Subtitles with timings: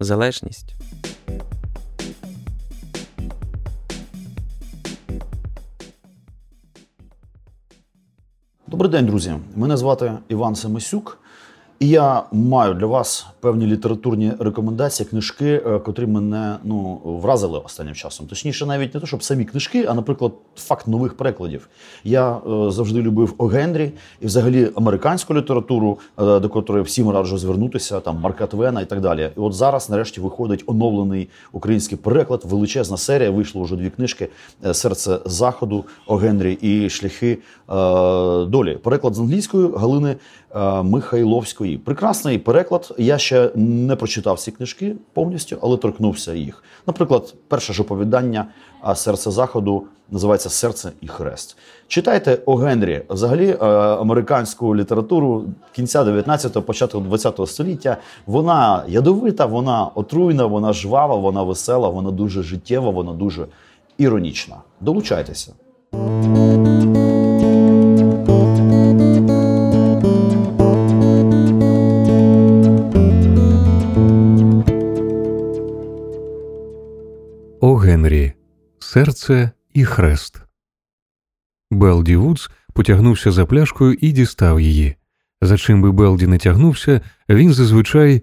[0.00, 0.74] залежність.
[8.66, 9.34] Добрий день, друзі.
[9.56, 11.23] Мене звати Іван Семисюк.
[11.80, 17.94] І я маю для вас певні літературні рекомендації, книжки, е, котрі мене ну вразили останнім
[17.94, 18.26] часом.
[18.26, 21.68] Точніше, навіть не то, щоб самі книжки, а, наприклад, факт нових перекладів.
[22.04, 23.50] Я е, завжди любив О
[24.20, 29.00] і, взагалі, американську літературу, е, до котрої всім раджу звернутися, там Марка Твена і так
[29.00, 29.30] далі.
[29.36, 32.42] І от зараз, нарешті, виходить оновлений український переклад.
[32.44, 33.30] Величезна серія.
[33.30, 34.28] Вийшло вже дві книжки:
[34.66, 37.74] е, Серце заходу О Генрі і Шляхи е,
[38.44, 38.78] долі.
[38.82, 40.16] Переклад з англійської Галини
[40.54, 40.82] е,
[41.74, 41.78] Михайловської.
[41.78, 42.94] Прекрасний переклад.
[42.98, 46.62] Я ще не прочитав ці книжки повністю, але торкнувся їх.
[46.86, 48.46] Наприклад, перше ж оповідання
[48.94, 51.56] серце заходу називається Серце і Хрест.
[51.88, 53.66] Читайте о Генрі, взагалі е,
[54.00, 57.96] американську літературу кінця 19-го, початку 20-го століття.
[58.26, 63.46] Вона ядовита, вона отруйна, вона жвава, вона весела, вона дуже життєва, вона дуже
[63.98, 64.56] іронічна.
[64.80, 65.52] Долучайтеся.
[78.94, 80.42] Серце і хрест.
[81.70, 84.96] Белді Вудс потягнувся за пляшкою і дістав її.
[85.42, 88.22] За чим би Белді не тягнувся, він зазвичай,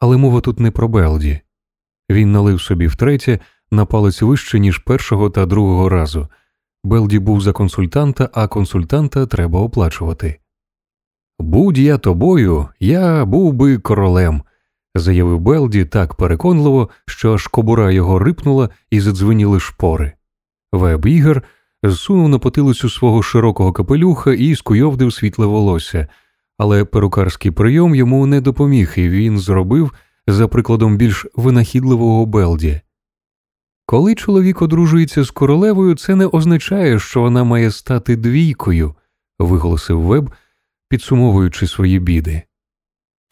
[0.00, 1.40] але мова тут не про Белді.
[2.10, 3.38] Він налив собі втретє
[3.70, 6.28] на палець вище, ніж першого та другого разу.
[6.84, 10.40] Белді був за консультанта, а консультанта треба оплачувати.
[11.38, 14.42] Будь я тобою, я був би королем,
[14.94, 20.12] заявив Белді так переконливо, що аж кобура його рипнула і задзвеніли шпори.
[20.72, 21.42] Веб Ігор
[21.82, 26.08] зсунув на потилицю свого широкого капелюха і скуйовдив світле волосся,
[26.58, 29.92] але перукарський прийом йому не допоміг, і він зробив,
[30.26, 32.80] за прикладом більш винахідливого Белді.
[33.86, 38.94] Коли чоловік одружується з королевою, це не означає, що вона має стати двійкою,
[39.38, 40.30] виголосив Веб,
[40.88, 42.42] підсумовуючи свої біди.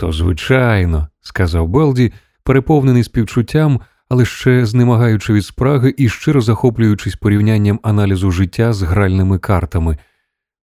[0.01, 2.13] То, звичайно, сказав Белді,
[2.43, 9.39] переповнений співчуттям, але ще знемагаючи від спраги і щиро захоплюючись порівнянням аналізу життя з гральними
[9.39, 9.99] картами.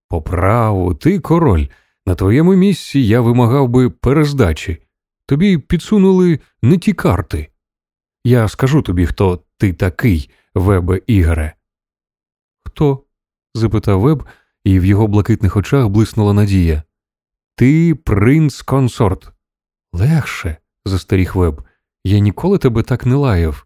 [0.10, 1.68] По праву, ти король,
[2.06, 4.78] на твоєму місці я вимагав би перездачі.
[5.26, 7.50] Тобі підсунули не ті карти.
[8.24, 11.54] Я скажу тобі, хто ти такий, Вебе Ігоре.
[12.66, 13.04] Хто?
[13.54, 14.24] запитав Веб,
[14.64, 16.84] і в його блакитних очах блиснула надія.
[17.58, 19.32] Ти принц консорт.
[19.94, 21.62] Легше, застеріг Веб.
[22.04, 23.66] Я ніколи тебе так не лаяв.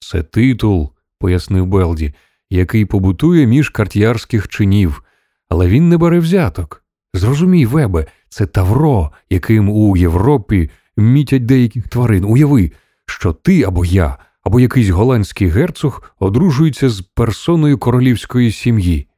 [0.00, 2.14] Це титул, пояснив Белді,
[2.50, 5.04] який побутує між карт'ярських чинів,
[5.48, 6.84] але він не бере взяток.
[7.14, 12.24] Зрозумій, Вебе, це Тавро, яким у Європі мітять деяких тварин.
[12.24, 12.72] Уяви,
[13.06, 19.08] що ти або я, або якийсь голландський герцог одружуються з персоною королівської сім'ї.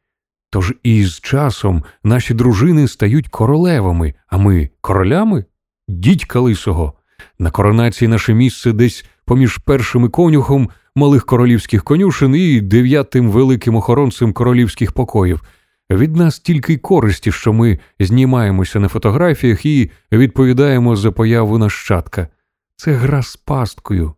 [0.54, 5.44] Тож із часом наші дружини стають королевами, а ми королями?
[5.88, 6.92] Дідька лисого.
[7.38, 14.32] На коронації наше місце десь поміж першим конюхом малих королівських конюшин і дев'ятим великим охоронцем
[14.32, 15.42] королівських покоїв.
[15.90, 22.28] Від нас тільки й користі, що ми знімаємося на фотографіях і відповідаємо за появу нащадка.
[22.76, 24.14] Це гра з пасткою.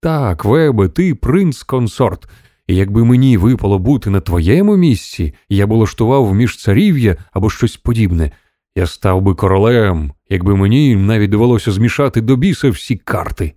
[0.00, 2.28] Так, Вебе, ти принц консорт.
[2.68, 8.30] Якби мені випало бути на твоєму місці, я б улаштував між царів'я або щось подібне.
[8.76, 13.54] Я став би королем, якби мені навіть довелося змішати до біса всі карти.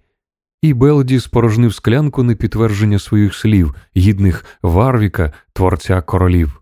[0.61, 6.61] І Белді спорожнив склянку на підтвердження своїх слів, гідних Варвіка, творця королів.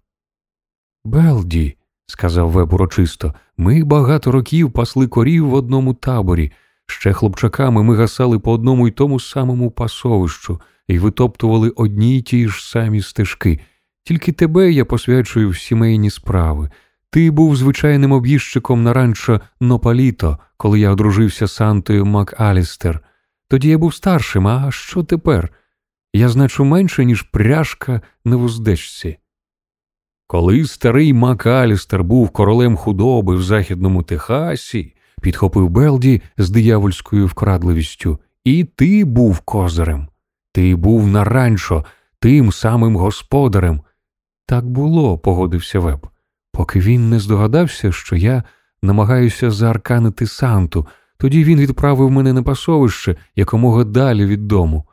[1.06, 6.52] Белді, сказав Веб урочисто, ми багато років пасли корів в одному таборі.
[6.88, 12.48] Ще хлопчаками ми гасали по одному й тому самому пасовищу і витоптували одні й ті
[12.48, 13.60] ж самі стежки.
[14.04, 16.70] Тільки тебе я посвячую в сімейні справи.
[17.10, 23.00] Ти був звичайним об'їжджиком на ранчо Нопаліто, коли я одружився з Антою МакАлістер.
[23.50, 25.50] Тоді я був старшим, а що тепер?
[26.14, 29.18] Я значу менше, ніж пряжка на вуздечці.
[30.28, 38.64] Коли старий МакАлістер був королем худоби в західному Техасі, підхопив Белді з диявольською вкрадливістю, І
[38.64, 40.09] ти був козирем.
[40.52, 41.86] Ти був на ранчо,
[42.20, 43.82] тим самим господарем.
[44.46, 46.08] Так було, погодився Веб,
[46.52, 48.44] поки він не здогадався, що я
[48.82, 50.88] намагаюся заарканити Санту.
[51.18, 54.86] Тоді він відправив мене на пасовище якомога далі від дому.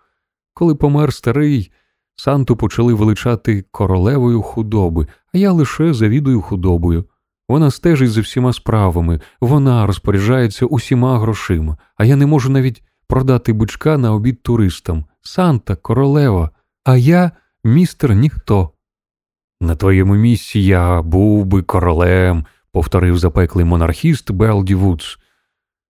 [0.54, 1.72] Коли помер старий,
[2.16, 7.04] Санту почали величати королевою худоби, а я лише завідую худобою.
[7.48, 13.52] Вона стежить за всіма справами, вона розпоряджається усіма грошима, а я не можу навіть продати
[13.52, 15.04] бичка на обід туристам.
[15.26, 16.50] Санта, королева,
[16.84, 17.30] а я
[17.64, 18.70] містер ніхто.
[19.60, 25.18] На твоєму місці я був би королем, повторив запеклий монархіст Белді Вудс.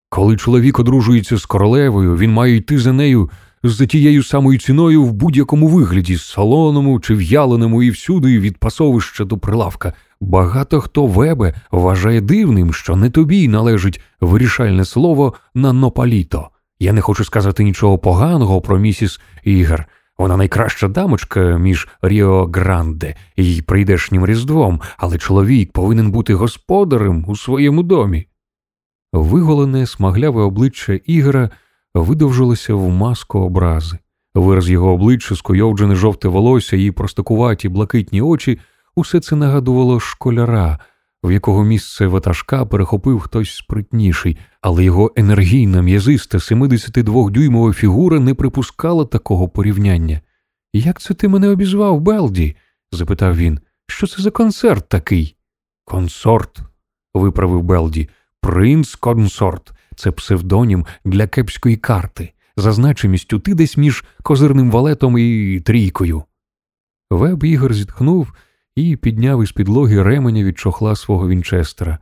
[0.09, 3.31] Коли чоловік одружується з королевою, він має йти за нею
[3.63, 9.39] за тією самою ціною в будь-якому вигляді, солоному чи в'яленому і всюди від пасовища до
[9.39, 9.93] прилавка.
[10.21, 16.51] Багато хто вебе вважає дивним, що не тобі належить вирішальне слово на нопаліто.
[16.79, 19.85] Я не хочу сказати нічого поганого про місіс Ігор.
[20.19, 27.37] Вона найкраща дамочка між Ріо Гранде і прийдешнім різдвом, але чоловік повинен бути господарем у
[27.37, 28.27] своєму домі.
[29.13, 31.51] Виголене, смагляве обличчя Ігора
[31.95, 33.99] видовжилося в маску образи.
[34.35, 38.59] Вираз його обличчя, скуйовджене жовте волосся і простокуваті блакитні очі,
[38.97, 40.79] усе це нагадувало школяра,
[41.27, 49.05] в якого місце ватажка перехопив хтось спритніший, але його енергійна, м'язиста 72-дюймова фігура не припускала
[49.05, 50.21] такого порівняння.
[50.73, 52.57] Як це ти мене обізвав, Белді?
[52.93, 53.61] запитав він.
[53.87, 55.37] Що це за концерт такий?
[55.85, 56.61] Консорт,
[57.15, 58.09] виправив Белді.
[58.41, 59.73] Принц консорт.
[59.97, 66.23] Це псевдонім для кепської карти, за значимістю ти десь між козирним валетом і трійкою.
[67.11, 68.33] Веб Ігор зітхнув
[68.77, 71.99] і підняв із підлоги ременя від чохла свого Вінчестера.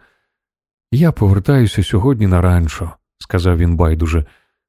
[0.92, 4.24] Я повертаюся сьогодні на ранчо, сказав він байдуже.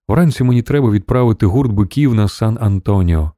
[0.08, 3.32] Вранці мені треба відправити гурт биків на Сан Антоніо.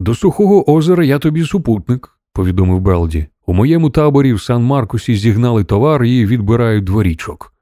[0.00, 3.26] До сухого озера я тобі супутник, повідомив Белді.
[3.46, 7.54] У моєму таборі в Сан Маркусі зігнали товар і відбирають дворічок.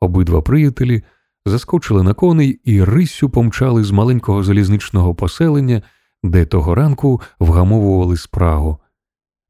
[0.00, 1.02] Обидва приятелі
[1.46, 5.82] заскочили на коней і риссю помчали з маленького залізничного поселення,
[6.22, 8.78] де того ранку вгамовували спрагу.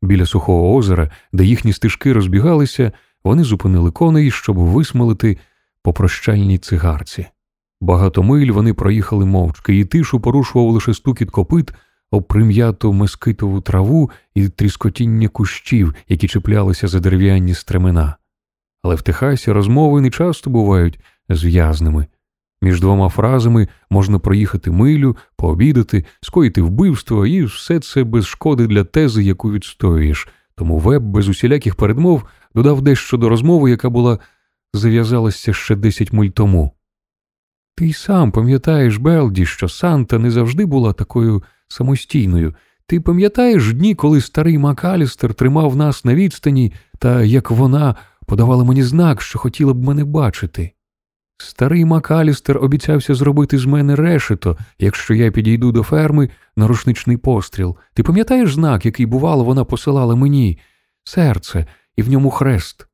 [0.06, 2.93] Біля сухого озера, де їхні стежки розбігалися,
[3.25, 5.38] вони зупинили коней, щоб висмолити
[5.82, 7.26] по прощальній цигарці.
[7.81, 11.73] Багато миль вони проїхали мовчки, і тишу порушував лише стукіт копит
[12.29, 18.17] прим'яту мескитову траву і тріскотіння кущів, які чіплялися за дерев'яні стремена.
[18.82, 22.06] Але в Техасі розмови не часто бувають зв'язними.
[22.67, 28.85] Між двома фразами можна проїхати милю, пообідати, скоїти вбивство, і все це без шкоди для
[28.85, 30.29] тези, яку відстоюєш.
[30.57, 32.23] Тому Веб без усіляких передмов
[32.55, 34.19] додав дещо до розмови, яка була
[34.75, 36.73] зав'язалася ще десять миль тому.
[37.77, 42.55] Ти й сам пам'ятаєш, Белді, що Санта не завжди була такою самостійною.
[42.87, 47.95] Ти пам'ятаєш дні, коли старий Макалістер тримав нас на відстані, та як вона
[48.27, 50.73] подавала мені знак, що хотіла б мене бачити.
[51.38, 57.77] Старий Макалістер обіцявся зробити з мене решето, якщо я підійду до ферми на рушничний постріл.
[57.94, 60.59] Ти пам'ятаєш знак, який, бувало, вона посилала мені?
[61.05, 61.67] Серце,
[61.97, 62.87] і в ньому хрест.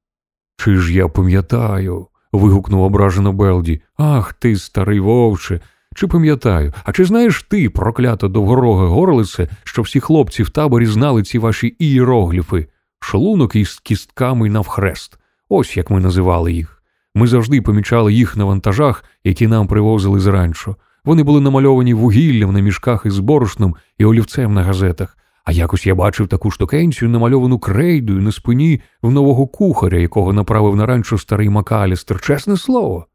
[0.57, 2.07] Чи ж я пам'ятаю?
[2.33, 3.83] вигукнув ображено Белді.
[3.97, 5.61] Ах ти, старий вовче,
[5.95, 11.23] чи пам'ятаю, а чи знаєш ти, проклято довгороге горлице, що всі хлопці в таборі знали
[11.23, 12.69] ці ваші ієрогліфи,
[13.01, 15.19] шлунок із кістками навхрест?
[15.49, 16.82] Ось як ми називали їх.
[17.15, 20.53] Ми завжди помічали їх на вантажах, які нам привозили з.
[21.05, 25.19] Вони були намальовані вугіллям на мішках із борошном і олівцем на газетах.
[25.45, 30.77] А якось я бачив таку штукенцію, намальовану крейдою на спині в нового кухаря, якого направив
[30.77, 33.07] на ранчо старий Макалістер, чесне слово.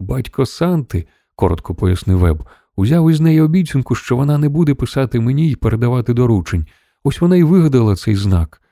[0.00, 2.44] Батько Санти, коротко пояснив Веб,
[2.76, 6.66] узяв із неї обіцянку, що вона не буде писати мені і передавати доручень.
[7.04, 8.62] Ось вона й вигадала цей знак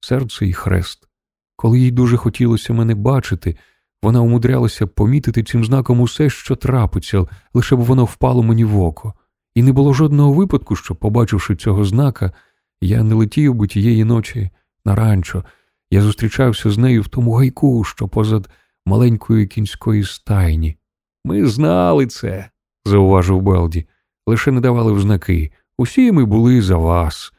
[0.00, 1.08] серце і хрест.
[1.56, 3.56] Коли їй дуже хотілося мене бачити,
[4.02, 9.14] вона умудрялася помітити цим знаком усе, що трапиться, лише б воно впало мені в око.
[9.54, 12.32] І не було жодного випадку, що, побачивши цього знака,
[12.80, 14.50] я не летів би тієї ночі
[14.84, 15.44] на ранчо.
[15.90, 18.48] Я зустрічався з нею в тому гайку, що позад
[18.86, 20.76] маленької кінської стайні.
[21.24, 22.50] Ми знали це,
[22.84, 23.86] зауважив Белді,
[24.26, 25.52] лише не давали в знаки.
[25.78, 27.32] Усі ми були за вас.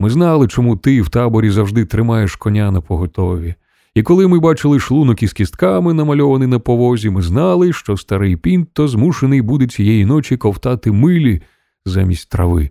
[0.00, 3.54] Ми знали, чому ти в таборі завжди тримаєш коня на поготові.
[3.94, 8.88] І коли ми бачили шлунок із кістками, намальований на повозі, ми знали, що старий Пінто
[8.88, 11.42] змушений буде цієї ночі ковтати милі
[11.86, 12.70] замість трави.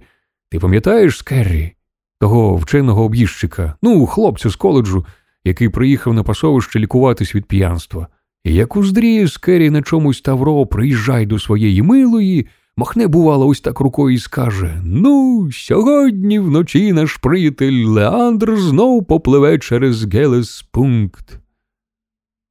[0.52, 1.74] Ти пам'ятаєш Скеррі,
[2.20, 5.06] того вченого об'їжджика, ну, хлопця з коледжу,
[5.44, 8.08] який приїхав на пасовище лікуватись від п'янства?
[8.44, 12.48] І як уздріє Скері на чомусь Тавро, приїжджай до своєї милої,
[12.78, 19.60] махне, бувало, ось так рукою і скаже Ну, сьогодні вночі наш приятель Леандр знов попливе
[19.60, 21.40] через Гелес-пункт.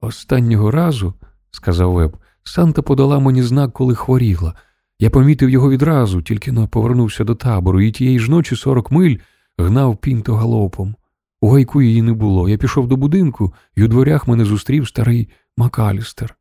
[0.00, 1.14] Останнього разу,
[1.50, 4.54] сказав Веб, Санта подала мені знак, коли хворіла.
[4.98, 9.16] Я помітив його відразу, тільки но повернувся до табору, і тієї ж ночі сорок миль
[9.58, 10.94] гнав пінто галопом.
[11.40, 12.48] У гайку її не було.
[12.48, 16.36] Я пішов до будинку, і у дворях мене зустрів старий Макалістер.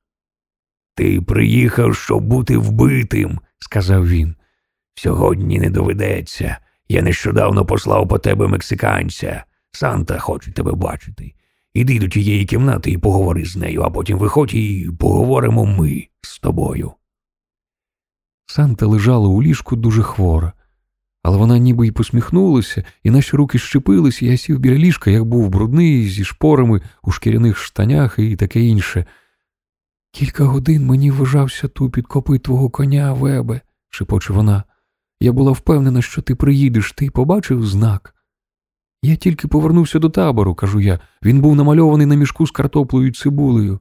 [0.95, 4.35] Ти приїхав, щоб бути вбитим, сказав він.
[4.95, 6.57] Сьогодні не доведеться.
[6.89, 9.43] Я нещодавно послав по тебе мексиканця.
[9.71, 11.33] Санта хоче тебе бачити.
[11.73, 16.39] Іди до тієї кімнати і поговори з нею, а потім виходь і поговоримо ми з
[16.39, 16.91] тобою.
[18.45, 20.53] Санта лежала у ліжку дуже хвора,
[21.23, 25.25] але вона ніби й посміхнулася, і наші руки щепились, і я сів біля ліжка, як
[25.25, 29.05] був брудний, зі шпорами у шкіряних штанях і таке інше.
[30.11, 34.63] Кілька годин мені вважався тупіт копит твого коня, вебе, шепоче вона.
[35.19, 38.15] Я була впевнена, що ти приїдеш, ти побачив знак.
[39.03, 40.99] Я тільки повернувся до табору, кажу я.
[41.23, 43.79] Він був намальований на мішку з картоплею і цибулею.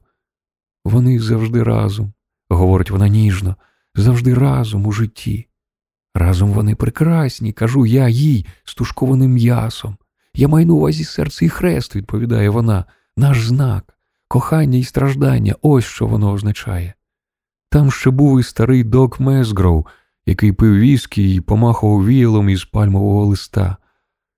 [0.85, 2.13] Вони завжди разом,
[2.49, 3.55] говорить вона ніжно,
[3.95, 5.47] завжди разом у житті.
[6.15, 9.97] Разом вони прекрасні, кажу я їй з тушкованим м'ясом.
[10.33, 12.85] Я маю на увазі серце і хрест, відповідає вона,
[13.17, 13.97] наш знак,
[14.29, 16.93] кохання і страждання, ось що воно означає.
[17.69, 19.85] Там ще був і старий док Мезгроу,
[20.25, 23.77] який пив віскі і помахував віялом із пальмового листа.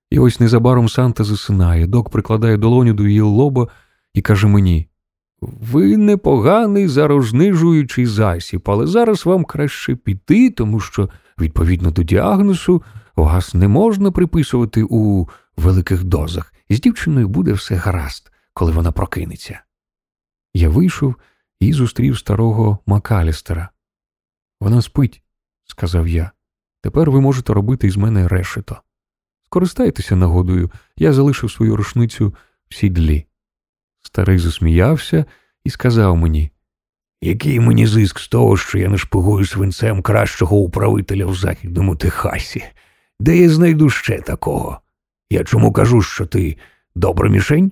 [0.09, 3.67] І ось незабаром Санта засинає, док прикладає долоню до її лоба
[4.13, 4.87] і каже мені:
[5.41, 12.83] Ви непоганий зарожнижуючий засіб, але зараз вам краще піти, тому що, відповідно до діагнозу,
[13.15, 18.91] вас не можна приписувати у великих дозах, і з дівчиною буде все гаразд, коли вона
[18.91, 19.59] прокинеться.
[20.53, 21.15] Я вийшов
[21.59, 23.69] і зустрів старого Макалістера.
[24.59, 25.23] Вона спить,
[25.63, 26.31] сказав я.
[26.81, 28.81] Тепер ви можете робити із мене решето.
[29.45, 32.35] Скористайтеся нагодою, я залишив свою рушницю
[32.69, 33.25] в сідлі.
[34.01, 35.25] Старий засміявся
[35.63, 36.51] і сказав мені
[37.21, 42.63] Який мені зиск з того, що я не шпигую свинцем кращого управителя в Західному Техасі?
[43.19, 44.81] Де я знайду ще такого?
[45.29, 46.57] Я чому кажу, що ти
[46.95, 47.71] добра мішень?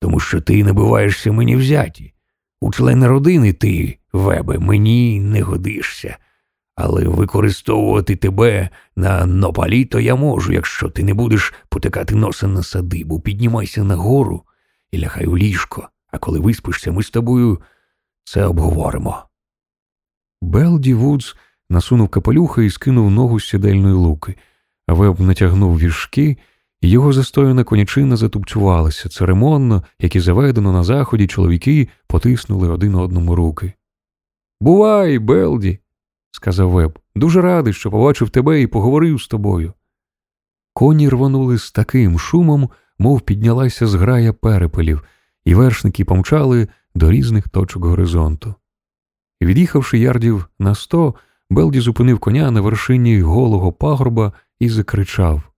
[0.00, 2.14] Тому що ти набиваєшся мені взяті.
[2.60, 6.16] У члени родини ти, вебе, мені не годишся.
[6.74, 13.20] Але використовувати тебе на нопаліто я можу, якщо ти не будеш потикати носа на садибу,
[13.20, 14.42] піднімайся нагору
[14.90, 17.60] і лягай у ліжко, а коли виспишся, ми з тобою
[18.24, 19.24] це обговоримо.
[20.42, 21.36] Белді Вудс
[21.70, 24.36] насунув капелюха і скинув ногу з сідельної луки,
[24.86, 26.36] а веб натягнув віршки, і
[26.88, 33.72] його застояна конячина затупцювалася церемонно, як і заведено на заході, чоловіки потиснули один одному руки.
[34.60, 35.78] Бувай, Белді,
[36.30, 39.72] сказав Веб, дуже радий, що побачив тебе і поговорив з тобою.
[40.74, 45.04] Коні рванули з таким шумом, мов піднялася зграя перепелів,
[45.44, 48.54] і вершники помчали до різних точок горизонту.
[49.42, 51.14] Від'їхавши ярдів на сто,
[51.50, 55.49] Белді зупинив коня на вершині голого пагорба і закричав.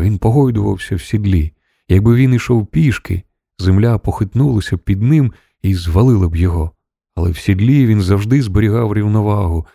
[0.00, 1.52] Він погойдувався в сідлі.
[1.88, 3.22] Якби він ішов пішки,
[3.58, 6.70] земля похитнулася під ним і звалила б його.
[7.14, 9.66] Але в сідлі він завжди зберігав рівновагу,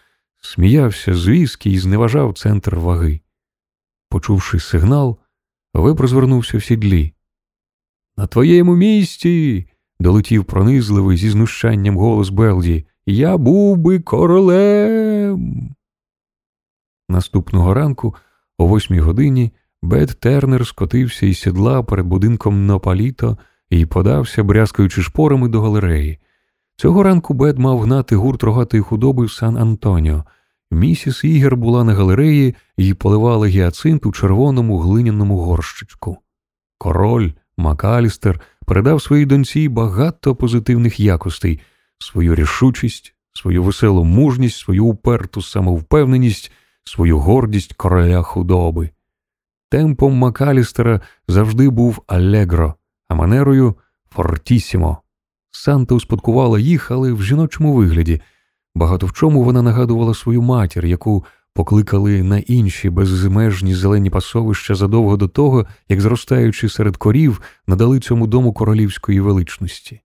[0.41, 3.21] сміявся з віскі і зневажав центр ваги.
[4.09, 5.17] Почувши сигнал,
[5.73, 7.13] Веб розвернувся в сідлі.
[8.17, 9.67] На твоєму місці.
[9.99, 12.85] долетів пронизливий зі знущанням голос Белді.
[13.05, 15.75] Я був би королем.
[17.09, 18.15] Наступного ранку,
[18.57, 23.37] о восьмій годині, Бет Тернер скотився із сідла перед будинком Нопаліто
[23.69, 26.19] і подався, брязкаючи шпорами до галереї.
[26.75, 30.25] Цього ранку Бет мав гнати гурт рогатої худоби в Сан Антоніо.
[30.71, 36.17] Місіс Ігер була на галереї і поливала гіацинт у червоному глиняному горщичку.
[36.77, 41.59] Король Макалістер передав своїй доньці багато позитивних якостей,
[41.99, 46.51] свою рішучість, свою веселу мужність, свою уперту самовпевненість,
[46.83, 48.89] свою гордість короля худоби.
[49.71, 52.73] Темпом Макалістера завжди був Алегро,
[53.07, 53.75] а манерою
[54.09, 54.97] Фортісімо.
[55.51, 58.21] Санта успадкувала їх, але в жіночому вигляді.
[58.75, 65.17] Багато в чому вона нагадувала свою матір, яку покликали на інші безмежні зелені пасовища задовго
[65.17, 70.01] до того, як, зростаючи серед корів, надали цьому дому королівської величності.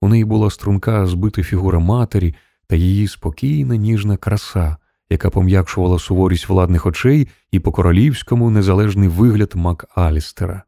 [0.00, 2.34] У неї була струнка збита фігура матері
[2.66, 4.76] та її спокійна ніжна краса,
[5.10, 10.62] яка пом'якшувала суворість владних очей і по королівському незалежний вигляд Мак Алістера.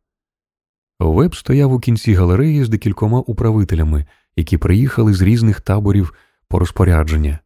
[1.00, 4.06] Веб стояв у кінці галереї з декількома управителями,
[4.36, 6.14] які приїхали з різних таборів
[6.48, 7.38] по розпорядження.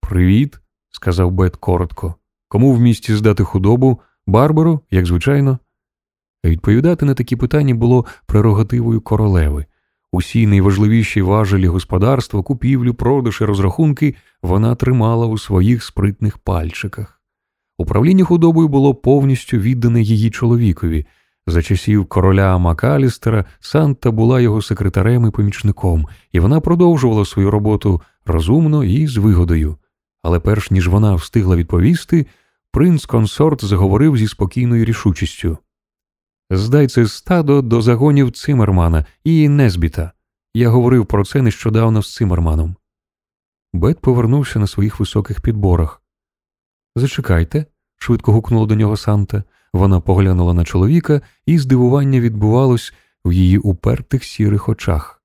[0.00, 0.60] Привіт,
[0.90, 2.14] сказав Бет коротко.
[2.48, 4.00] Кому в місті здати худобу?
[4.26, 5.58] Барбару, як звичайно.
[6.44, 9.66] Відповідати на такі питання було прерогативою королеви.
[10.12, 17.22] Усі найважливіші важелі господарства, купівлю, продаж і розрахунки вона тримала у своїх спритних пальчиках.
[17.78, 21.06] Управління худобою було повністю віддане її чоловікові.
[21.46, 28.00] За часів короля Макалістера Санта була його секретарем і помічником, і вона продовжувала свою роботу
[28.26, 29.76] розумно і з вигодою.
[30.22, 32.26] Але перш ніж вона встигла відповісти,
[32.72, 35.58] принц консорт заговорив зі спокійною рішучістю.
[36.50, 40.12] Здай це стадо до загонів Цимермана і Незбіта.
[40.54, 42.76] Я говорив про це нещодавно з Цимерманом.
[43.72, 46.02] Бет повернувся на своїх високих підборах.
[46.96, 49.42] Зачекайте, швидко гукнула до нього Санта.
[49.72, 55.22] Вона поглянула на чоловіка, і здивування відбувалось в її упертих сірих очах.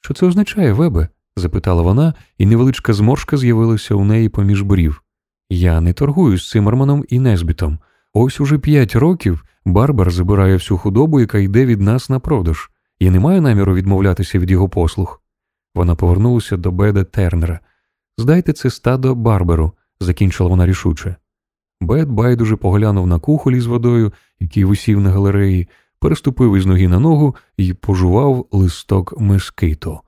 [0.00, 1.08] Що це означає, Вебе?
[1.36, 5.02] запитала вона, і невеличка зморшка з'явилася у неї поміж брів.
[5.50, 7.78] Я не торгую з Цимерманом і Незбітом.
[8.14, 12.70] Ось уже п'ять років Барбар забирає всю худобу, яка йде від нас на продаж.
[13.00, 15.22] Я не маю наміру відмовлятися від його послуг.
[15.74, 17.60] Вона повернулася до Беда Тернера.
[18.18, 21.16] Здайте це стадо Барберу, закінчила вона рішуче.
[21.80, 25.68] Бед байдуже поглянув на кухолі з водою, який висів на галереї,
[26.00, 30.00] переступив із ноги на ногу і пожував листок мескиту.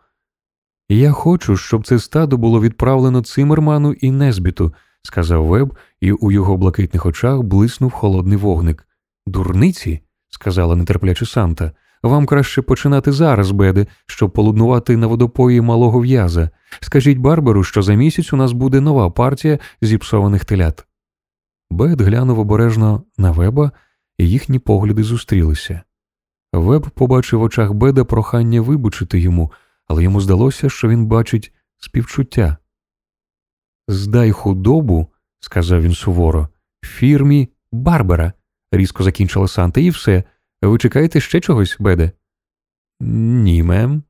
[0.89, 6.57] Я хочу, щоб це стадо було відправлено Цимерману і Незбіту, сказав Веб, і у його
[6.57, 8.87] блакитних очах блиснув холодний вогник.
[9.27, 16.51] Дурниці, сказала нетерпляче Санта, вам краще починати зараз, Беде, щоб полуднувати на водопої малого в'яза.
[16.81, 20.87] Скажіть Барбару, що за місяць у нас буде нова партія зіпсованих телят.
[21.71, 23.73] Бет глянув обережно на Веба,
[24.19, 25.83] і їхні погляди зустрілися.
[26.53, 29.53] Веб побачив в очах Беда прохання вибучити йому,
[29.89, 32.57] але йому здалося, що він бачить співчуття.
[33.93, 35.07] Здай худобу,
[35.41, 36.49] сказав він суворо,
[36.85, 38.33] фірмі Барбара,
[38.73, 40.25] різко закінчила Санта, і все.
[40.63, 42.11] Ви чекаєте ще чогось, Беде?
[43.01, 44.03] Ні, мем,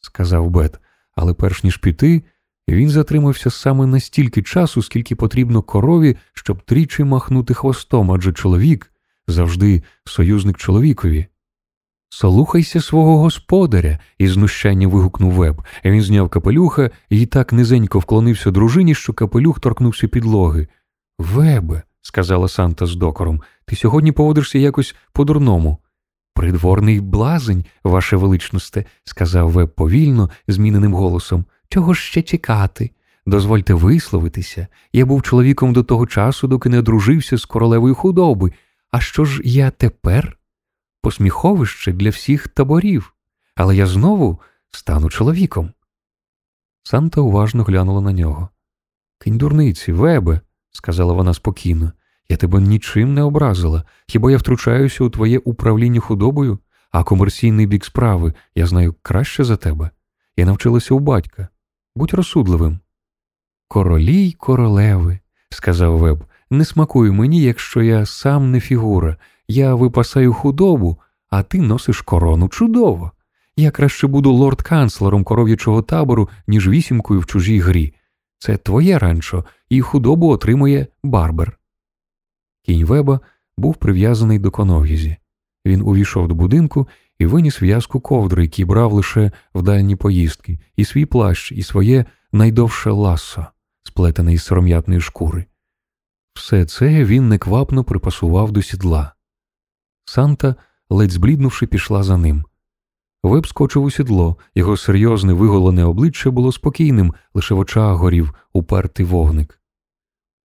[0.00, 0.78] сказав Бет,
[1.14, 2.22] але перш ніж піти,
[2.68, 8.92] він затримався саме настільки часу, скільки потрібно корові, щоб тричі махнути хвостом, адже чоловік
[9.26, 11.26] завжди союзник чоловікові.
[12.08, 15.62] Слухайся свого господаря, із знущання вигукнув веб.
[15.84, 20.68] Він зняв капелюха і так низенько вклонився дружині, що капелюх торкнувся підлоги.
[21.18, 25.78] Вебе, сказала Санта з докором, ти сьогодні поводишся якось по-дурному.
[26.34, 31.44] Придворний блазень, ваше величносте, сказав веб повільно, зміненим голосом.
[31.68, 32.90] Чого ж ще чекати?
[33.26, 34.66] Дозвольте висловитися.
[34.92, 38.52] Я був чоловіком до того часу, доки не одружився з королевою худоби.
[38.90, 40.38] А що ж я тепер?
[41.06, 43.14] Посміховище для всіх таборів,
[43.54, 44.40] але я знову
[44.70, 45.72] стану чоловіком.
[46.82, 48.48] Санта уважно глянула на нього.
[49.18, 50.40] Кинь дурниці, вебе,
[50.70, 51.92] сказала вона спокійно,
[52.28, 53.84] я тебе нічим не образила.
[54.06, 56.58] Хіба я втручаюся у твоє управління худобою,
[56.90, 59.90] а комерційний бік справи я знаю краще за тебе.
[60.36, 61.48] Я навчилася у батька.
[61.96, 62.78] Будь розсудливим.
[63.68, 65.18] Королі й королеви,
[65.50, 69.16] сказав Веб, не смакуй мені, якщо я сам не фігура.
[69.48, 70.98] Я випасаю худобу,
[71.30, 73.12] а ти носиш корону чудово.
[73.56, 77.94] Я краще буду лорд-канцлером коров'ячого табору, ніж вісімкою в чужій грі.
[78.38, 81.58] Це твоє ранчо, і худобу отримує барбер.
[82.62, 83.20] Кінь Веба
[83.56, 85.16] був прив'язаний до конов'язі.
[85.66, 90.84] Він увійшов до будинку і виніс в'язку ковдри, які брав лише в дальні поїздки, і
[90.84, 93.46] свій плащ, і своє найдовше ласо,
[93.82, 95.44] сплетене із сором'ятної шкури.
[96.34, 99.15] Все це він неквапно припасував до сідла.
[100.06, 100.54] Санта,
[100.90, 102.44] ледь збліднувши, пішла за ним.
[103.22, 109.06] Веб скочив у сідло, його серйозне виголене обличчя було спокійним, лише в очах горів упертий
[109.06, 109.60] вогник.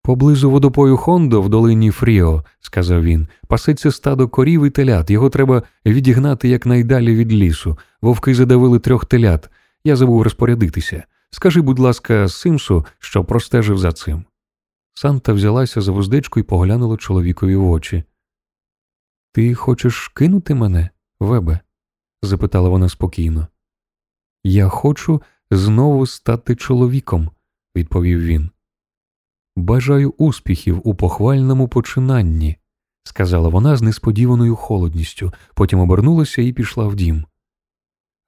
[0.04, 5.10] Поблизу водопою Хондо в долині Фріо, сказав він, пасеться стадо корів і телят.
[5.10, 7.78] Його треба відігнати якнайдалі від лісу.
[8.02, 9.50] Вовки задавили трьох телят.
[9.84, 11.04] Я забув розпорядитися.
[11.30, 14.24] Скажи, будь ласка, Симсу, що простежив за цим.
[14.93, 18.04] Санта взялася за вуздечку і поглянула чоловікові в очі.
[19.34, 20.89] Ти хочеш кинути мене,
[21.20, 21.60] Вебе?
[22.22, 23.48] запитала вона спокійно.
[24.44, 27.30] Я хочу знову стати чоловіком,
[27.76, 28.50] відповів він.
[29.56, 32.58] Бажаю успіхів у похвальному починанні,
[33.04, 37.26] сказала вона з несподіваною холодністю, потім обернулася і пішла в дім.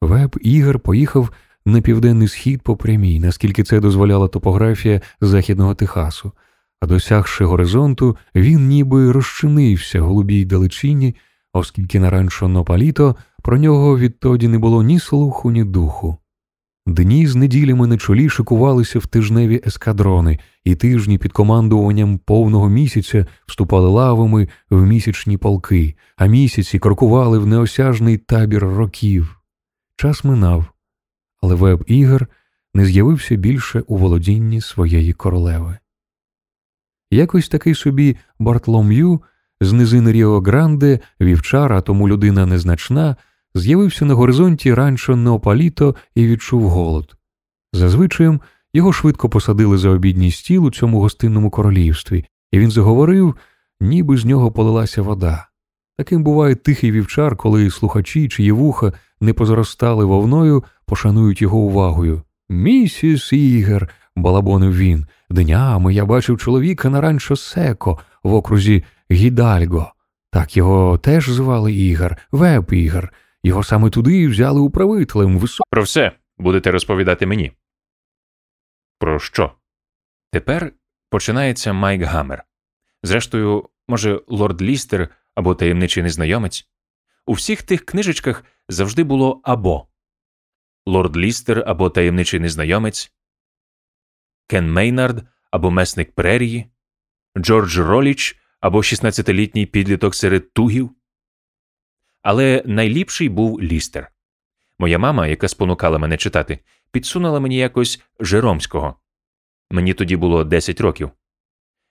[0.01, 1.29] Веб Ігор поїхав
[1.65, 6.31] на південний схід по прямій, наскільки це дозволяла топографія західного Техасу,
[6.83, 11.15] а досягши горизонту, він ніби розчинився голубій далечині,
[11.53, 16.17] оскільки на Нопаліто про нього відтоді не було ні слуху, ні духу.
[16.87, 23.25] Дні з неділями на чолі шикувалися в тижневі ескадрони, і тижні під командуванням повного місяця
[23.47, 29.39] вступали лавами в місячні полки, а місяці крокували в неосяжний табір років.
[29.95, 30.65] Час минав,
[31.41, 32.27] але веб ігор
[32.73, 35.77] не з'явився більше у володінні своєї королеви.
[37.13, 39.21] Якось такий собі Бартлом'ю
[39.61, 43.15] з низини Ріо Гранде, вівчара, тому людина незначна,
[43.55, 47.15] з'явився на горизонті ранчо Неопаліто і відчув голод.
[47.73, 48.39] Зазвичай
[48.73, 53.35] його швидко посадили за обідній стіл у цьому гостинному королівстві, і він заговорив,
[53.81, 55.47] ніби з нього полилася вода.
[55.97, 62.21] Таким буває тихий вівчар, коли слухачі, чиї вуха не позростали вовною, пошанують його увагою.
[62.49, 69.93] Місіс Ігер, балабонив він, днями я бачив чоловіка на ранчо Секо в окрузі Гідальго.
[70.31, 73.13] Так його теж звали Ігор, Веб Ігор.
[73.43, 75.69] Його саме туди взяли управителем високим.
[75.69, 77.51] Про все будете розповідати мені.
[78.99, 79.51] Про що?
[80.31, 80.73] Тепер
[81.09, 82.43] починається Майк Гаммер.
[83.03, 86.67] Зрештою, може, лорд Лістер або таємничий незнайомець.
[87.25, 89.87] У всіх тих книжечках завжди було або
[90.85, 93.11] Лорд Лістер або таємничий незнайомець,
[94.47, 96.65] Кен Мейнард або месник прерії,
[97.37, 100.91] Джордж Роліч або 16-літній підліток серед тугів.
[102.21, 104.11] Але найліпший був Лістер.
[104.79, 106.59] Моя мама, яка спонукала мене читати,
[106.91, 108.95] підсунула мені якось Жеромського.
[109.71, 111.11] Мені тоді було 10 років.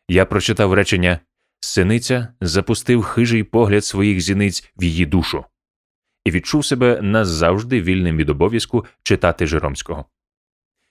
[0.08, 1.20] Я прочитав речення
[1.60, 5.44] Синиця запустив хижий погляд своїх зіниць в її душу
[6.24, 10.04] і відчув себе назавжди вільним від обов'язку читати Жеромського.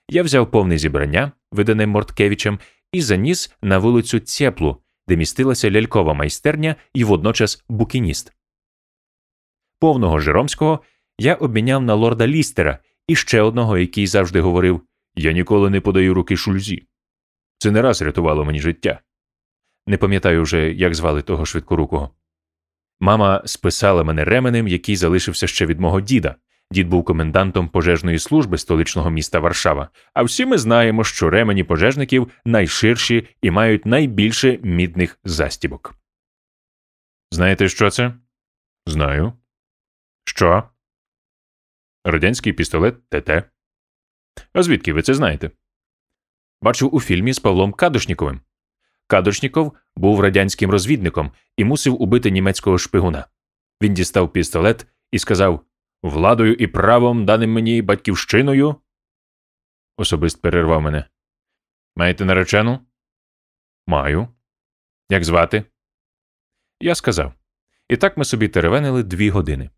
[0.10, 2.60] Я взяв повне зібрання, видане Морткевичем,
[2.92, 8.34] і заніс на вулицю Цеплу, де містилася лялькова майстерня і водночас букініст.
[9.80, 10.80] Повного Жеромського
[11.18, 14.82] я обміняв на лорда Лістера і ще одного, який завжди говорив
[15.16, 16.88] Я ніколи не подаю руки шульзі.
[17.58, 19.00] Це не раз рятувало мені життя.
[19.88, 22.12] Не пам'ятаю вже, як звали того швидкорукого.
[23.00, 26.36] Мама списала мене ременем, який залишився ще від мого діда.
[26.72, 29.90] Дід був комендантом пожежної служби столичного міста Варшава.
[30.14, 35.96] А всі ми знаємо, що ремені пожежників найширші і мають найбільше мідних застібок.
[37.32, 38.14] Знаєте, що це?
[38.86, 39.34] Знаю.
[40.26, 40.64] Що?
[42.06, 43.30] Радянський пістолет ТТ.
[44.54, 45.52] А звідки ви це знаєте?
[46.62, 48.42] Бачив у фільмі з Павлом Кадушніковим.
[49.08, 53.26] Кадушніков був радянським розвідником і мусив убити німецького шпигуна.
[53.82, 55.66] Він дістав пістолет і сказав
[56.04, 58.76] Владою і правом, даним мені батьківщиною.
[59.98, 61.06] Особист перервав мене.
[61.96, 62.80] Маєте наречену?
[63.88, 64.28] Маю.
[65.10, 65.64] Як звати?
[66.80, 67.34] Я сказав.
[67.90, 69.70] І так ми собі теревенили дві години.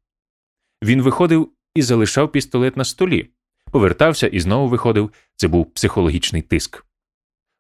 [0.84, 3.30] Він виходив і залишав пістолет на столі,
[3.72, 5.14] повертався і знову виходив.
[5.36, 6.86] Це був психологічний тиск.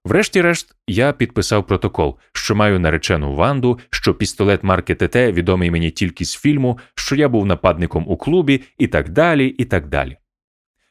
[0.06, 6.26] Врешті-решт, я підписав протокол, що маю наречену Ванду, що пістолет марки ТТ відомий мені тільки
[6.26, 10.17] з фільму, що я був нападником у клубі, і так далі, і так далі.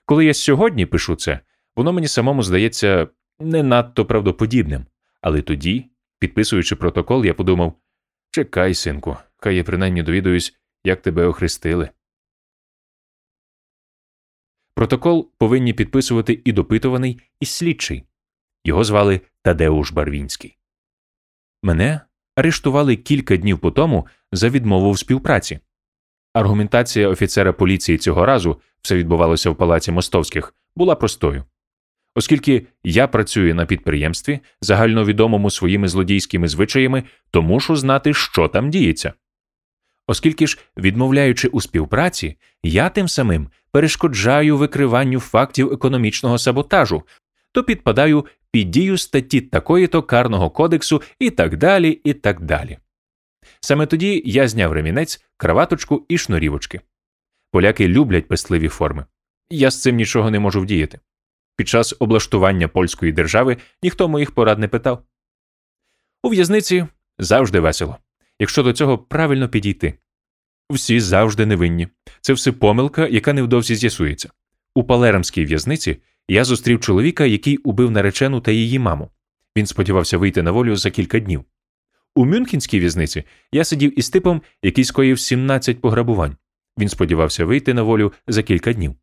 [0.04, 1.40] Коли я сьогодні пишу це,
[1.76, 3.08] воно мені самому здається
[3.40, 4.86] не надто правдоподібним.
[5.20, 7.74] Але тоді, підписуючи протокол, я подумав
[8.30, 11.90] чекай, синку, хай я принаймні довідуюсь, як тебе охрестили.
[14.74, 18.04] Протокол повинні підписувати і допитуваний, і слідчий.
[18.64, 20.58] Його звали Тадеуш Барвінський.
[21.62, 22.00] Мене
[22.36, 25.60] арештували кілька днів по тому за відмову в співпраці.
[26.34, 31.44] Аргументація офіцера поліції цього разу все відбувалося в палаці Мостовських була простою.
[32.14, 39.12] Оскільки я працюю на підприємстві, загальновідомому своїми злодійськими звичаями, то мушу знати, що там діється.
[40.06, 47.02] Оскільки ж, відмовляючи у співпраці, я тим самим перешкоджаю викриванню фактів економічного саботажу,
[47.52, 52.78] то підпадаю під дію статті такої-то карного кодексу і так далі, і так далі.
[53.60, 56.80] Саме тоді я зняв ремінець, краваточку і шнурівочки.
[57.50, 59.06] Поляки люблять пестливі форми.
[59.50, 61.00] Я з цим нічого не можу вдіяти.
[61.56, 65.04] Під час облаштування польської держави ніхто моїх порад не питав.
[66.22, 66.86] У в'язниці
[67.18, 67.96] завжди весело,
[68.38, 69.94] якщо до цього правильно підійти.
[70.70, 71.88] Всі завжди невинні.
[72.20, 74.30] Це все помилка, яка невдовзі з'ясується.
[74.74, 75.96] У Палерамській в'язниці
[76.28, 79.10] я зустрів чоловіка, який убив наречену та її маму.
[79.56, 81.44] Він сподівався вийти на волю за кілька днів.
[82.14, 86.36] У Мюнхенській в'язниці я сидів із типом, який скоїв 17 пограбувань.
[86.78, 88.94] Він сподівався вийти на волю за кілька днів.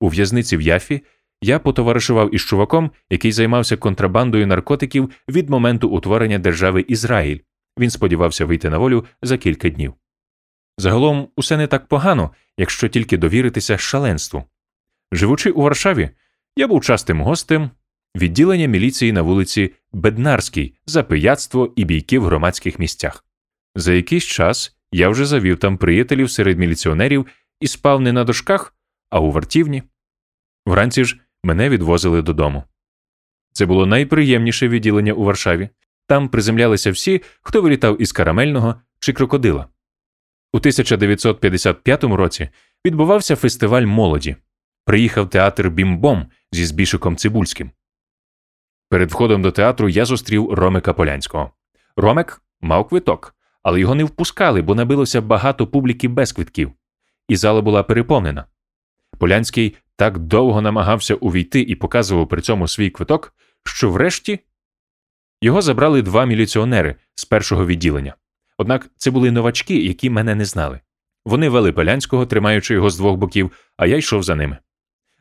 [0.00, 1.02] У в'язниці в Яфі
[1.42, 7.38] я потоваришував із чуваком, який займався контрабандою наркотиків від моменту утворення держави Ізраїль.
[7.78, 9.94] Він сподівався вийти на волю за кілька днів.
[10.78, 14.44] Загалом усе не так погано, якщо тільки довіритися шаленству.
[15.12, 16.10] Живучи у Варшаві,
[16.56, 17.70] я був частим гостем
[18.16, 23.24] відділення міліції на вулиці Беднарській за пияцтво і бійки в громадських місцях.
[23.74, 27.26] За якийсь час я вже завів там приятелів серед міліціонерів
[27.60, 28.74] і спав не на дошках,
[29.10, 29.82] а у вартівні.
[30.66, 32.64] Вранці ж мене відвозили додому.
[33.52, 35.68] Це було найприємніше відділення у Варшаві.
[36.06, 39.66] Там приземлялися всі, хто вилітав із карамельного чи крокодила.
[40.52, 42.48] У 1955 році
[42.86, 44.36] відбувався фестиваль молоді.
[44.84, 47.70] Приїхав театр Бімбом зі Збішиком Цибульським.
[48.88, 51.50] Перед входом до театру я зустрів Ромика Полянського.
[51.96, 56.72] Ромик мав квиток, але його не впускали, бо набилося багато публіки без квитків,
[57.28, 58.44] і зала була переповнена.
[59.18, 64.40] Полянський так довго намагався увійти і показував при цьому свій квиток, що врешті
[65.40, 68.14] його забрали два міліціонери з першого відділення.
[68.58, 70.80] Однак це були новачки, які мене не знали.
[71.24, 74.58] Вони вели Полянського, тримаючи його з двох боків, а я йшов за ними.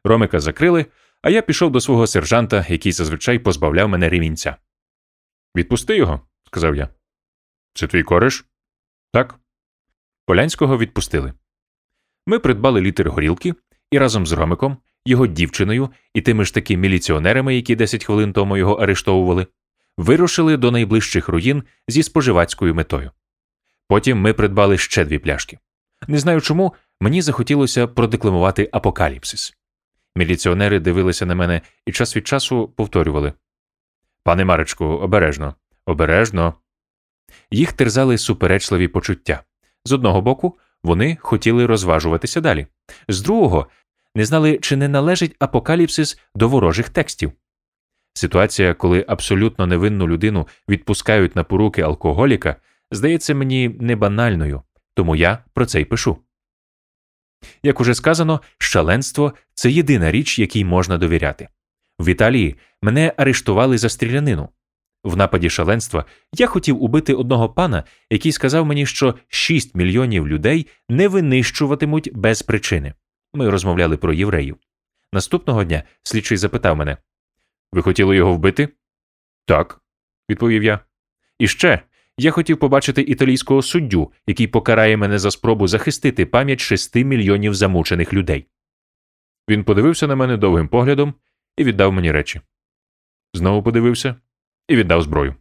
[0.03, 0.85] Ромика закрили,
[1.25, 4.55] а я пішов до свого сержанта, який зазвичай позбавляв мене ремінця.
[5.55, 6.89] Відпусти його, сказав я.
[7.73, 8.45] Це твій кореш?
[9.11, 9.39] Так.
[10.25, 11.33] Полянського відпустили.
[12.27, 13.53] Ми придбали літр горілки
[13.91, 18.57] і разом з Ромиком, його дівчиною і тими ж таки міліціонерами, які 10 хвилин тому
[18.57, 19.47] його арештовували,
[19.97, 23.11] вирушили до найближчих руїн зі споживацькою метою.
[23.87, 25.59] Потім ми придбали ще дві пляшки.
[26.07, 29.57] Не знаю чому, мені захотілося продекламувати апокаліпсис.
[30.15, 33.33] Міліціонери дивилися на мене і час від часу повторювали
[34.23, 36.53] Пане Маречку, обережно, обережно.
[37.51, 39.43] Їх терзали суперечливі почуття.
[39.85, 42.67] З одного боку, вони хотіли розважуватися далі,
[43.07, 43.67] з другого,
[44.15, 47.31] не знали, чи не належить апокаліпсис до ворожих текстів.
[48.13, 52.55] Ситуація, коли абсолютно невинну людину відпускають на поруки алкоголіка,
[52.91, 54.61] здається мені не банальною,
[54.93, 56.17] тому я про це й пишу.
[57.63, 61.47] Як уже сказано, шаленство це єдина річ, якій можна довіряти.
[61.99, 64.49] В Італії мене арештували за стрілянину.
[65.03, 70.67] В нападі шаленства я хотів убити одного пана, який сказав мені, що 6 мільйонів людей
[70.89, 72.93] не винищуватимуть без причини.
[73.33, 74.57] Ми розмовляли про євреїв.
[75.13, 76.97] Наступного дня слідчий запитав мене:
[77.71, 78.69] Ви хотіли його вбити?
[79.45, 79.81] Так,
[80.29, 80.79] відповів я.
[81.39, 81.79] І ще
[82.17, 88.13] я хотів побачити італійського суддю, який покарає мене за спробу захистити пам'ять 6 мільйонів замучених
[88.13, 88.47] людей.
[89.49, 91.13] Він подивився на мене довгим поглядом
[91.57, 92.41] і віддав мені речі.
[93.33, 94.15] Знову подивився
[94.67, 95.35] і віддав зброю.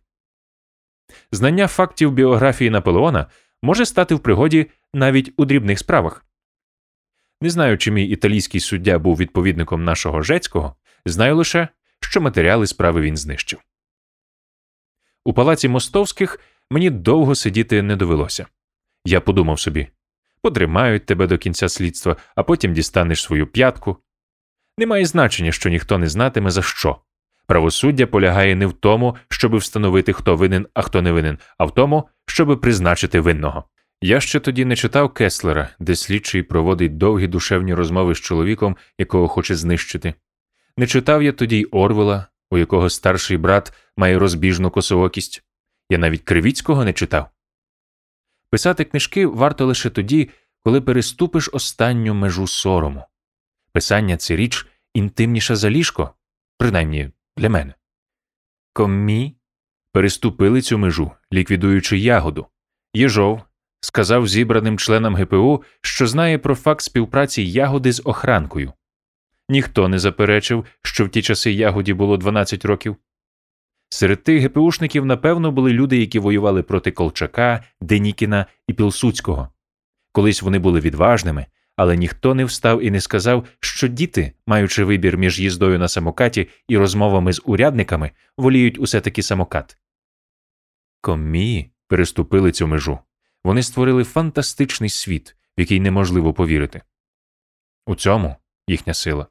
[1.32, 3.26] Знання фактів біографії Наполеона
[3.62, 6.24] може стати в пригоді навіть у дрібних справах.
[7.40, 11.68] Не знаю, чи мій італійський суддя був відповідником нашого жецького, знаю лише,
[12.00, 13.60] що матеріали справи він знищив.
[15.24, 18.46] У палаці мостовських мені довго сидіти не довелося.
[19.04, 19.88] Я подумав собі
[20.44, 23.96] потримають тебе до кінця слідства, а потім дістанеш свою п'ятку.
[24.78, 26.96] Немає значення, що ніхто не знатиме за що.
[27.46, 31.74] Правосуддя полягає не в тому, щоби встановити, хто винен, а хто не винен, а в
[31.74, 33.64] тому, щоби призначити винного.
[34.02, 39.28] Я ще тоді не читав Кеслера, де слідчий проводить довгі душевні розмови з чоловіком, якого
[39.28, 40.14] хоче знищити.
[40.76, 45.44] Не читав я тоді й Орвела, у якого старший брат має розбіжну косоокість.
[45.90, 47.30] Я навіть Кривіцького не читав.
[48.50, 53.04] Писати книжки варто лише тоді, коли переступиш останню межу сорому.
[53.72, 56.14] Писання це річ інтимніша за ліжко,
[56.58, 57.74] принаймні для мене.
[58.72, 59.36] Коммі
[59.92, 62.46] переступили цю межу, ліквідуючи ягоду.
[62.94, 63.42] Єжов
[63.80, 68.72] сказав зібраним членам ГПУ, що знає про факт співпраці ягоди з охранкою.
[69.48, 72.96] Ніхто не заперечив, що в ті часи ягоді було 12 років.
[73.94, 79.48] Серед тих ГПУшників, напевно, були люди, які воювали проти Колчака, Денікіна і Пілсуцького.
[80.12, 85.16] Колись вони були відважними, але ніхто не встав і не сказав, що діти, маючи вибір
[85.16, 89.78] між їздою на самокаті і розмовами з урядниками, воліють усе таки самокат.
[91.00, 92.98] Комії переступили цю межу.
[93.44, 96.82] Вони створили фантастичний світ, в який неможливо повірити.
[97.86, 98.36] У цьому
[98.68, 99.26] їхня сила.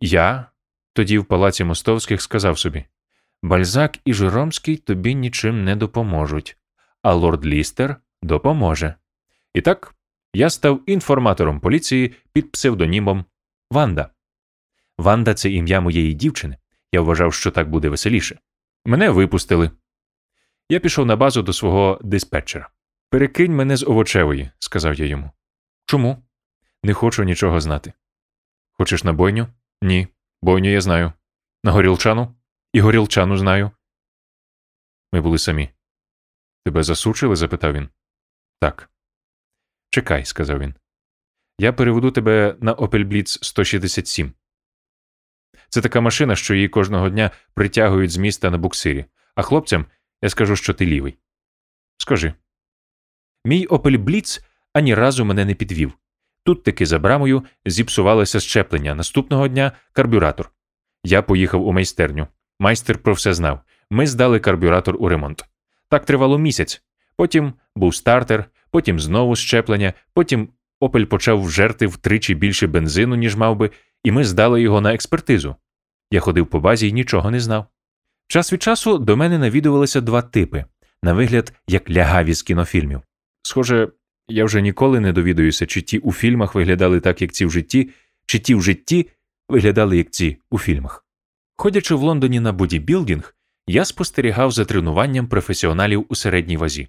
[0.00, 0.46] Я
[0.92, 2.84] тоді в палаці мостовських сказав собі
[3.42, 6.56] Бальзак і Жиромський тобі нічим не допоможуть,
[7.02, 8.94] а лорд Лістер допоможе.
[9.54, 9.94] І так
[10.34, 13.24] я став інформатором поліції під псевдонімом
[13.70, 14.10] Ванда.
[14.98, 16.56] Ванда це ім'я моєї дівчини.
[16.92, 18.38] Я вважав, що так буде веселіше.
[18.84, 19.70] Мене випустили.
[20.68, 22.68] Я пішов на базу до свого диспетчера.
[23.10, 25.30] Перекинь мене з овочевої, сказав я йому.
[25.86, 26.22] Чому?
[26.82, 27.92] Не хочу нічого знати.
[28.72, 29.46] Хочеш на бойню?
[29.82, 30.08] Ні.
[30.42, 31.12] Бойню я знаю.
[31.64, 32.34] На горілчану?
[32.72, 33.70] І горілчану знаю.
[35.12, 35.70] Ми були самі.
[36.64, 37.36] Тебе засучили?
[37.36, 37.88] запитав він.
[38.60, 38.90] Так.
[39.90, 40.74] Чекай, сказав він.
[41.58, 44.32] Я переведу тебе на Опельбліц 167.
[45.68, 49.04] Це така машина, що її кожного дня притягують з міста на буксирі,
[49.34, 49.86] а хлопцям
[50.22, 51.18] я скажу, що ти лівий.
[51.98, 52.34] Скажи.
[53.44, 55.92] Мій Blitz ані разу мене не підвів.
[56.42, 58.94] Тут таки за брамою зіпсувалося щеплення.
[58.94, 60.52] Наступного дня карбюратор.
[61.04, 62.28] Я поїхав у майстерню.
[62.58, 63.60] Майстер про все знав.
[63.90, 65.44] Ми здали карбюратор у ремонт.
[65.88, 66.82] Так тривало місяць.
[67.16, 70.48] Потім був стартер, потім знову щеплення, потім
[70.80, 73.70] Опель почав вжерти втричі більше бензину, ніж мав би,
[74.04, 75.56] і ми здали його на експертизу.
[76.10, 77.66] Я ходив по базі і нічого не знав.
[78.28, 80.64] Час від часу до мене навідувалися два типи
[81.02, 83.00] на вигляд, як лягаві з кінофільмів.
[83.42, 83.88] Схоже,
[84.28, 87.90] я вже ніколи не довідуюся, чи ті у фільмах виглядали так, як ці в житті,
[88.26, 89.10] чи ті в житті
[89.48, 91.07] виглядали як ці у фільмах.
[91.60, 93.34] Ходячи в Лондоні на бодібілдинг,
[93.66, 96.88] я спостерігав за тренуванням професіоналів у середній вазі.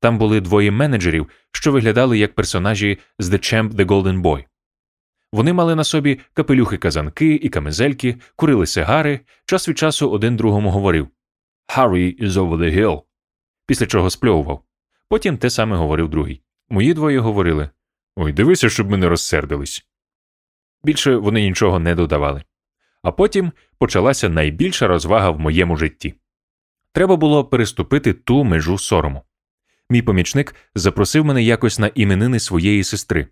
[0.00, 4.44] Там були двоє менеджерів, що виглядали як персонажі з The Champ The Golden Boy.
[5.32, 10.70] Вони мали на собі капелюхи казанки і камизельки, курили сигари, час від часу один другому
[10.70, 11.08] говорив
[11.76, 13.02] Harry is over the hill,
[13.66, 14.64] після чого спльовував.
[15.08, 16.42] Потім те саме говорив другий.
[16.68, 17.70] Мої двоє говорили
[18.16, 19.86] Ой, дивися, щоб ми не розсердились.
[20.84, 22.42] Більше вони нічого не додавали.
[23.02, 26.14] А потім почалася найбільша розвага в моєму житті.
[26.92, 29.22] Треба було переступити ту межу сорому.
[29.90, 33.26] Мій помічник запросив мене якось на іменини своєї сестри.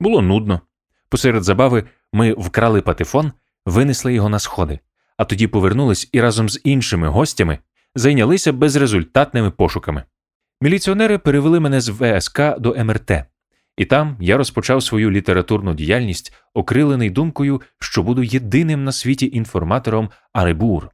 [0.00, 0.60] Було нудно.
[1.08, 3.32] Посеред забави ми вкрали патефон,
[3.66, 4.78] винесли його на сходи,
[5.16, 7.58] а тоді повернулись і разом з іншими гостями
[7.94, 10.02] зайнялися безрезультатними пошуками.
[10.60, 13.10] Міліціонери перевели мене з ВСК до МРТ,
[13.76, 20.10] і там я розпочав свою літературну діяльність, окрилений думкою, що буду єдиним на світі інформатором
[20.32, 20.88] Аребур.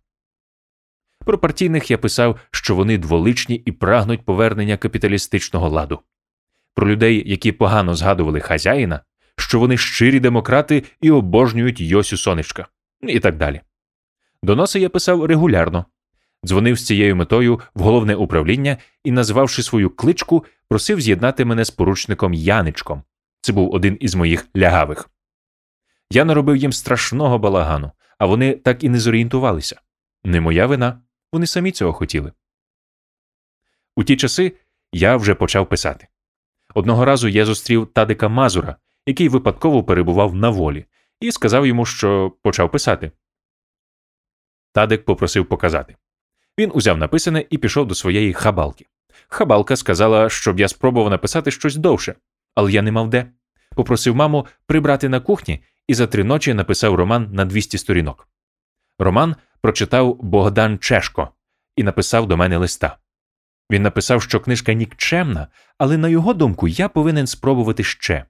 [1.24, 6.00] Про партійних я писав, що вони дволичні і прагнуть повернення капіталістичного ладу.
[6.74, 9.00] Про людей, які погано згадували хазяїна,
[9.36, 12.66] що вони щирі демократи і обожнюють Йосю Сонечка,
[13.02, 13.60] і так далі.
[14.42, 15.84] Доноси я писав регулярно,
[16.46, 21.70] дзвонив з цією метою в головне управління і, назвавши свою кличку, просив з'єднати мене з
[21.70, 23.02] поручником Яничком.
[23.40, 25.10] Це був один із моїх лягавих.
[26.10, 29.80] Я наробив їм страшного балагану, а вони так і не зорієнтувалися.
[30.24, 31.00] Не моя вина,
[31.32, 32.32] вони самі цього хотіли.
[33.96, 34.52] У ті часи
[34.92, 36.08] я вже почав писати.
[36.74, 38.76] Одного разу я зустрів Тадика Мазура,
[39.06, 40.84] який випадково перебував на волі,
[41.20, 43.12] і сказав йому, що почав писати.
[44.72, 45.96] Тадик попросив показати.
[46.58, 48.86] Він узяв написане і пішов до своєї хабалки.
[49.28, 52.14] Хабалка сказала, щоб я спробував написати щось довше,
[52.54, 53.26] але я не мав де.
[53.76, 58.28] Попросив маму прибрати на кухні і за три ночі написав роман на 200 сторінок.
[58.98, 61.28] Роман прочитав Богдан Чешко
[61.76, 62.96] і написав до мене листа.
[63.70, 65.46] Він написав, що книжка нікчемна,
[65.78, 68.24] але на його думку я повинен спробувати ще.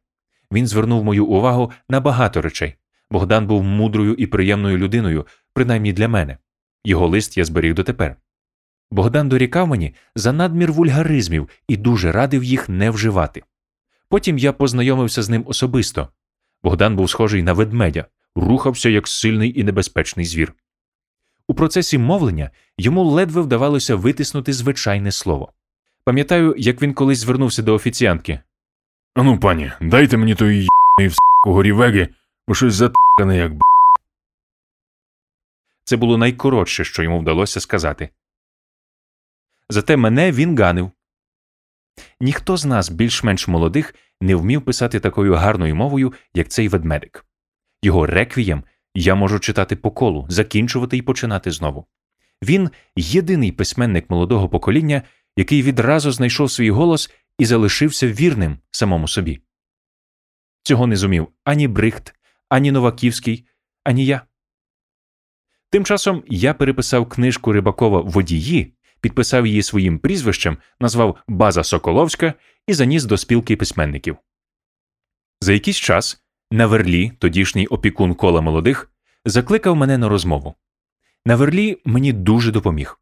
[0.52, 2.74] Він звернув мою увагу на багато речей.
[3.10, 6.38] Богдан був мудрою і приємною людиною, принаймні для мене.
[6.84, 8.16] Його лист я зберіг дотепер.
[8.90, 13.42] Богдан дорікав мені за надмір вульгаризмів і дуже радив їх не вживати.
[14.08, 16.08] Потім я познайомився з ним особисто.
[16.62, 20.52] Богдан був схожий на ведмедя, рухався як сильний і небезпечний звір.
[21.48, 25.52] У процесі мовлення йому ледве вдавалося витиснути звичайне слово.
[26.04, 28.40] Пам'ятаю, як він колись звернувся до офіціантки.
[29.14, 32.08] Ану, пані, дайте мені тої й**ної вску горівеги,
[32.48, 33.62] бо щось затикане, як б.
[35.84, 38.08] Це було найкоротше, що йому вдалося сказати.
[39.68, 40.90] Зате мене він ганив.
[42.20, 47.26] Ніхто з нас, більш-менш молодих, не вмів писати такою гарною мовою, як цей ведмедик.
[47.82, 48.64] Його реквієм
[48.94, 51.86] я можу читати по колу, закінчувати і починати знову.
[52.42, 55.02] Він єдиний письменник молодого покоління,
[55.36, 59.40] який відразу знайшов свій голос і залишився вірним самому собі.
[60.62, 62.14] Цього не зумів ані Брихт,
[62.48, 63.46] ані Новаківський,
[63.84, 64.22] ані я.
[65.72, 72.34] Тим часом я переписав книжку Рибакова Водії, підписав її своїм прізвищем, назвав База Соколовська
[72.66, 74.16] і заніс до спілки письменників.
[75.40, 78.90] За якийсь час Наверлі, тодішній опікун кола молодих,
[79.24, 80.54] закликав мене на розмову.
[81.26, 83.00] Наверлі мені дуже допоміг.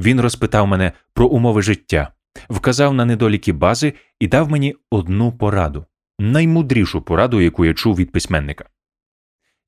[0.00, 2.12] Він розпитав мене про умови життя,
[2.48, 5.86] вказав на недоліки бази і дав мені одну пораду
[6.18, 8.64] наймудрішу пораду, яку я чув від письменника.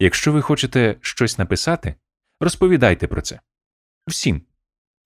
[0.00, 1.94] Якщо ви хочете щось написати,
[2.44, 3.40] розповідайте про це.
[4.06, 4.42] Всім.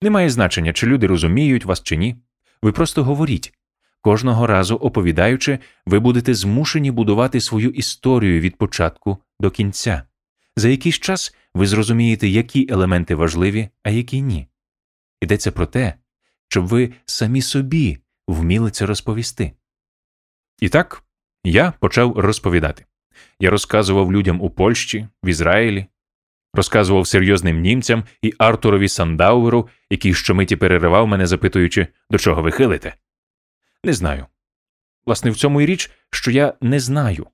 [0.01, 2.15] Немає значення, чи люди розуміють вас чи ні.
[2.61, 3.53] Ви просто говоріть.
[4.01, 10.03] Кожного разу оповідаючи, ви будете змушені будувати свою історію від початку до кінця.
[10.55, 14.47] За якийсь час ви зрозумієте, які елементи важливі, а які ні.
[15.21, 15.93] Йдеться про те,
[16.47, 19.51] щоб ви самі собі вміли це розповісти.
[20.59, 21.03] І так
[21.43, 22.85] я почав розповідати.
[23.39, 25.85] Я розказував людям у Польщі, в Ізраїлі,
[26.53, 32.93] розказував серйозним німцям і Артурові Сандауеру, який щомиті переривав мене, запитуючи, до чого ви хилите.
[33.83, 34.25] Не знаю.
[35.05, 37.27] Власне, в цьому і річ, що я не знаю.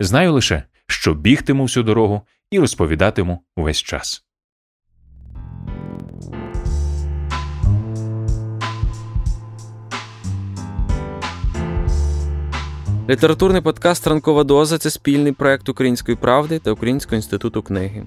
[0.00, 4.24] Знаю лише, що бігтиму всю дорогу і розповідатиму увесь час.
[13.10, 18.06] Літературний подкаст Ранкова доза це спільний проект Української правди та Українського інституту книги.